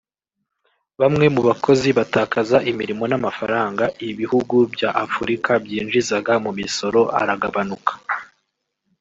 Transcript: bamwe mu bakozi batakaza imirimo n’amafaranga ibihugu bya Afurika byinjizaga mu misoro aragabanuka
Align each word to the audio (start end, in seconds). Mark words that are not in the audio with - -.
bamwe 1.01 1.25
mu 1.35 1.41
bakozi 1.47 1.87
batakaza 1.97 2.57
imirimo 2.71 3.03
n’amafaranga 3.07 3.83
ibihugu 4.09 4.55
bya 4.73 4.89
Afurika 5.05 5.51
byinjizaga 5.63 6.33
mu 6.43 6.51
misoro 6.59 7.01
aragabanuka 7.21 7.91